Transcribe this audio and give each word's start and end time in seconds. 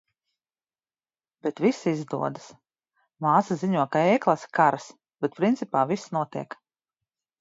Bet 1.47 1.61
viss 1.65 1.81
izdodas. 1.91 2.47
Māsa 3.25 3.57
ziņo, 3.65 3.83
ka 3.97 4.01
e-klase 4.15 4.51
"karas", 4.61 4.89
bet 5.27 5.37
principā 5.43 5.85
viss 5.93 6.09
notiek. 6.19 6.59